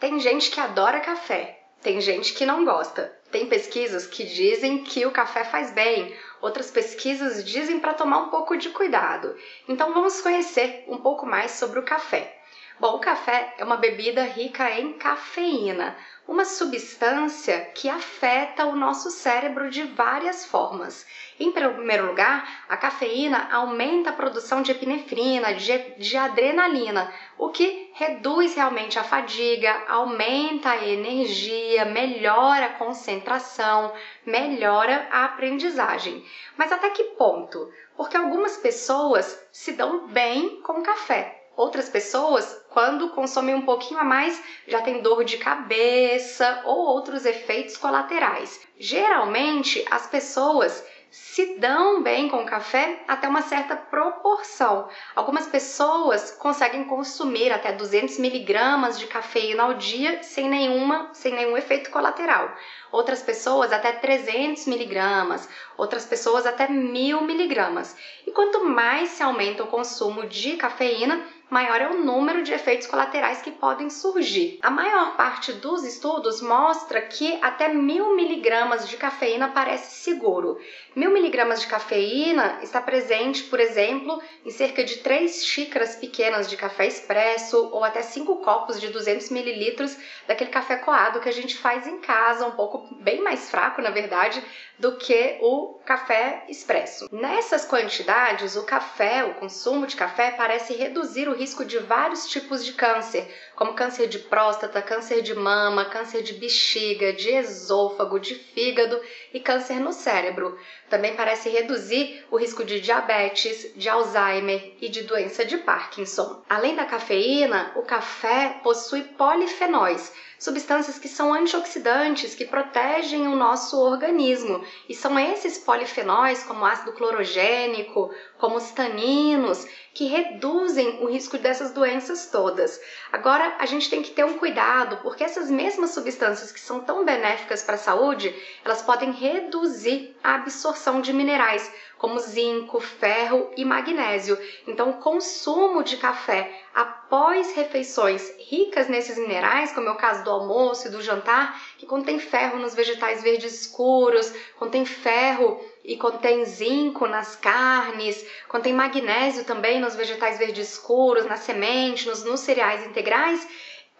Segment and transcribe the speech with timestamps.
[0.00, 3.14] Tem gente que adora café, tem gente que não gosta.
[3.30, 8.28] Tem pesquisas que dizem que o café faz bem, outras pesquisas dizem para tomar um
[8.30, 9.36] pouco de cuidado.
[9.68, 12.39] Então vamos conhecer um pouco mais sobre o café.
[12.80, 15.94] Bom, o café é uma bebida rica em cafeína,
[16.26, 21.04] uma substância que afeta o nosso cérebro de várias formas.
[21.38, 27.90] Em primeiro lugar, a cafeína aumenta a produção de epinefrina, de, de adrenalina, o que
[27.92, 33.92] reduz realmente a fadiga, aumenta a energia, melhora a concentração,
[34.24, 36.24] melhora a aprendizagem.
[36.56, 37.70] Mas até que ponto?
[37.94, 44.04] Porque algumas pessoas se dão bem com café, Outras pessoas, quando consomem um pouquinho a
[44.04, 48.66] mais, já tem dor de cabeça ou outros efeitos colaterais.
[48.78, 54.88] Geralmente, as pessoas se dão bem com o café até uma certa proporção.
[55.14, 61.56] Algumas pessoas conseguem consumir até 200 miligramas de cafeína ao dia sem, nenhuma, sem nenhum
[61.58, 62.54] efeito colateral.
[62.92, 67.94] Outras pessoas até 300 miligramas, outras pessoas até 1000 miligramas.
[68.26, 72.86] E quanto mais se aumenta o consumo de cafeína, maior é o número de efeitos
[72.86, 74.58] colaterais que podem surgir.
[74.62, 80.58] A maior parte dos estudos mostra que até mil miligramas de cafeína parece seguro.
[80.94, 86.56] Mil miligramas de cafeína está presente, por exemplo, em cerca de 3 xícaras pequenas de
[86.56, 91.56] café expresso ou até 5 copos de 200 mililitros daquele café coado que a gente
[91.56, 94.42] faz em casa, um pouco bem mais fraco, na verdade,
[94.78, 97.08] do que o café expresso.
[97.12, 102.62] Nessas quantidades, o café, o consumo de café parece reduzir o risco de vários tipos
[102.62, 108.34] de câncer, como câncer de próstata, câncer de mama, câncer de bexiga, de esôfago, de
[108.34, 109.00] fígado
[109.32, 110.58] e câncer no cérebro.
[110.90, 116.42] Também parece reduzir o risco de diabetes, de Alzheimer e de doença de Parkinson.
[116.46, 123.78] Além da cafeína, o café possui polifenóis, substâncias que são antioxidantes, que protegem o nosso
[123.78, 124.64] organismo.
[124.88, 131.72] E são esses polifenóis, como ácido clorogênico, como os taninos, que reduzem o risco dessas
[131.72, 132.80] doenças todas.
[133.12, 137.04] Agora, a gente tem que ter um cuidado, porque essas mesmas substâncias que são tão
[137.04, 138.34] benéficas para a saúde,
[138.64, 144.38] elas podem reduzir a absorção de minerais, como zinco, ferro e magnésio.
[144.66, 150.29] Então, o consumo de café após refeições ricas nesses minerais, como é o caso do
[150.30, 156.44] almoço e do jantar, que contém ferro nos vegetais verdes escuros, contém ferro e contém
[156.44, 162.84] zinco nas carnes, contém magnésio também nos vegetais verdes escuros, na semente, nos, nos cereais
[162.86, 163.46] integrais,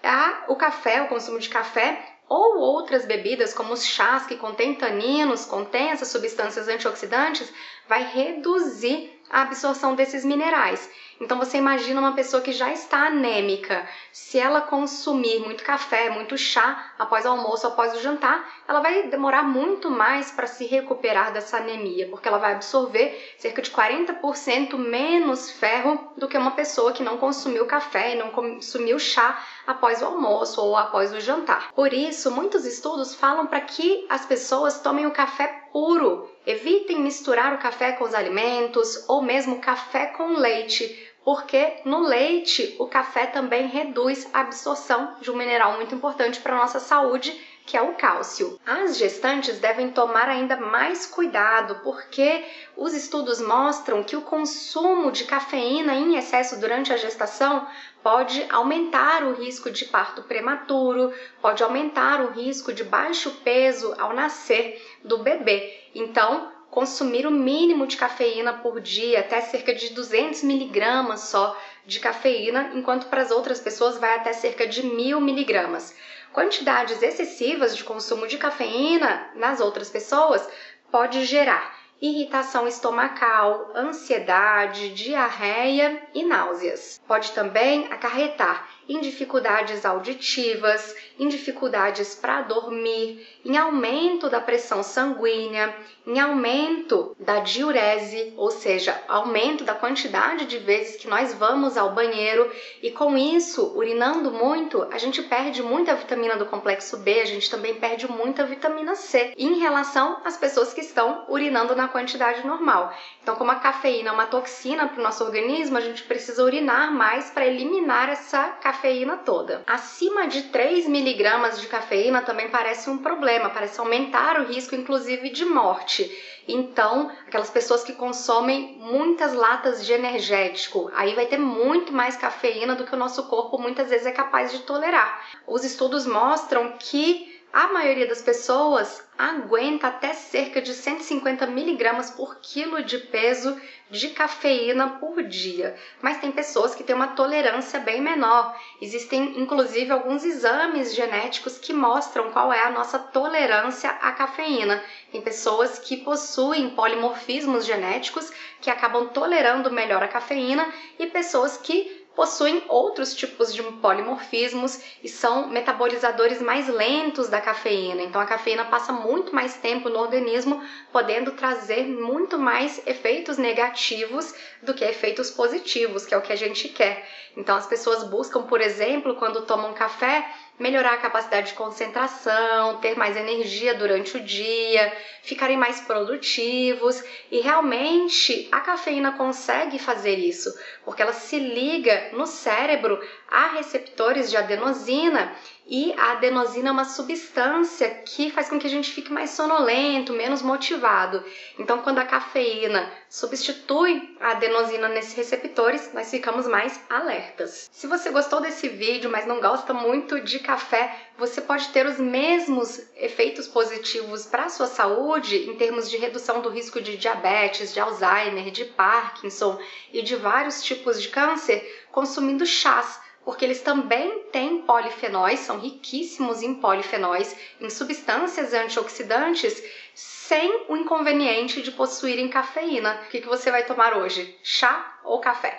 [0.03, 4.75] a, o café, o consumo de café ou outras bebidas, como os chás que contêm
[4.75, 7.53] taninos, contêm essas substâncias antioxidantes,
[7.89, 10.91] vai reduzir a absorção desses minerais.
[11.21, 16.37] Então você imagina uma pessoa que já está anêmica, se ela consumir muito café, muito
[16.39, 21.31] chá após o almoço, após o jantar, ela vai demorar muito mais para se recuperar
[21.31, 26.93] dessa anemia, porque ela vai absorver cerca de 40% menos ferro do que uma pessoa
[26.93, 31.71] que não consumiu café e não consumiu chá após o almoço ou após o jantar.
[31.75, 36.31] Por isso, muitos estudos falam para que as pessoas tomem o café puro.
[36.47, 42.77] Evitem misturar o café com os alimentos ou mesmo café com leite, porque no leite
[42.79, 47.39] o café também reduz a absorção de um mineral muito importante para a nossa saúde,
[47.67, 48.59] que é o cálcio.
[48.67, 52.45] As gestantes devem tomar ainda mais cuidado, porque
[52.77, 57.67] os estudos mostram que o consumo de cafeína em excesso durante a gestação
[58.03, 64.13] pode aumentar o risco de parto prematuro, pode aumentar o risco de baixo peso ao
[64.15, 65.79] nascer do bebê.
[65.95, 71.99] Então, consumir o mínimo de cafeína por dia, até cerca de 200 miligramas só de
[71.99, 75.95] cafeína, enquanto para as outras pessoas vai até cerca de 1000 miligramas.
[76.33, 80.49] Quantidades excessivas de consumo de cafeína nas outras pessoas
[80.91, 87.01] pode gerar irritação estomacal, ansiedade, diarreia e náuseas.
[87.07, 95.73] Pode também acarretar em dificuldades auditivas, em dificuldades para dormir, em aumento da pressão sanguínea,
[96.05, 101.93] em aumento da diurese, ou seja, aumento da quantidade de vezes que nós vamos ao
[101.93, 102.51] banheiro
[102.83, 107.49] e com isso, urinando muito, a gente perde muita vitamina do complexo B, a gente
[107.49, 112.95] também perde muita vitamina C em relação às pessoas que estão urinando na quantidade normal.
[113.23, 116.93] Então, como a cafeína é uma toxina para o nosso organismo, a gente precisa urinar
[116.93, 119.63] mais para eliminar essa cafeína toda.
[119.67, 125.31] Acima de 3 miligramas de cafeína também parece um problema, parece aumentar o risco, inclusive,
[125.31, 126.11] de morte.
[126.49, 132.75] Então, aquelas pessoas que consomem muitas latas de energético, aí vai ter muito mais cafeína
[132.75, 135.23] do que o nosso corpo muitas vezes é capaz de tolerar.
[135.47, 142.37] Os estudos mostram que a maioria das pessoas aguenta até cerca de 150 miligramas por
[142.41, 143.61] quilo de peso
[143.91, 148.57] de cafeína por dia, mas tem pessoas que têm uma tolerância bem menor.
[148.81, 154.83] Existem inclusive alguns exames genéticos que mostram qual é a nossa tolerância à cafeína.
[155.11, 158.31] Tem pessoas que possuem polimorfismos genéticos
[158.61, 165.09] que acabam tolerando melhor a cafeína e pessoas que possuem outros tipos de polimorfismos e
[165.09, 168.03] são metabolizadores mais lentos da cafeína.
[168.03, 170.63] Então a cafeína passa muito mais tempo no organismo,
[170.93, 176.37] podendo trazer muito mais efeitos negativos do que efeitos positivos, que é o que a
[176.37, 177.09] gente quer.
[177.37, 180.29] Então as pessoas buscam, por exemplo, quando tomam café,
[180.61, 187.03] melhorar a capacidade de concentração, ter mais energia durante o dia, ficarem mais produtivos.
[187.31, 190.55] E realmente a cafeína consegue fazer isso,
[190.85, 195.35] porque ela se liga no cérebro a receptores de adenosina
[195.67, 200.13] e a adenosina é uma substância que faz com que a gente fique mais sonolento,
[200.13, 201.25] menos motivado.
[201.59, 207.69] Então, quando a cafeína substitui a adenosina nesses receptores, nós ficamos mais alertas.
[207.73, 211.99] Se você gostou desse vídeo, mas não gosta muito de café, você pode ter os
[211.99, 217.73] mesmos efeitos positivos para a sua saúde em termos de redução do risco de diabetes,
[217.73, 219.61] de Alzheimer, de Parkinson
[219.93, 226.43] e de vários tipos de câncer consumindo chás porque eles também têm polifenóis, são riquíssimos
[226.43, 229.63] em polifenóis, em substâncias antioxidantes,
[229.95, 233.03] sem o inconveniente de possuírem cafeína.
[233.07, 234.35] O que, que você vai tomar hoje?
[234.43, 235.59] Chá ou café?